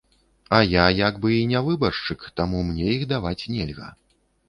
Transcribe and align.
А 0.59 0.61
я 0.69 0.85
як 0.99 1.19
бы 1.27 1.35
і 1.41 1.45
не 1.53 1.63
выбаршчык, 1.69 2.27
таму 2.43 2.65
мне 2.73 2.91
іх 2.97 3.09
даваць 3.15 3.39
нельга. 3.57 3.97